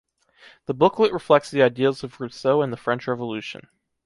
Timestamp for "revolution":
3.07-3.67